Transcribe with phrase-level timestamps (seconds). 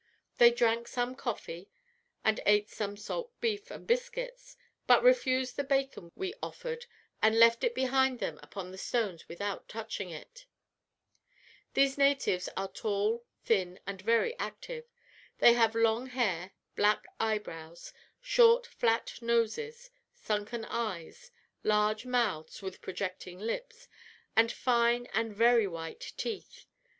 [0.39, 1.69] They drank some coffee,
[2.23, 6.87] and ate some salt beef and biscuits, but refused the bacon we offered,
[7.21, 10.47] and left it behind them upon the stones without touching it.
[11.75, 14.85] "These natives are tall, thin, and very active.
[15.37, 21.29] They have long hair, black eyebrows, short flat noses, sunken eyes,
[21.63, 23.87] large mouths, with projecting lips,
[24.35, 26.65] and fine and very white teeth.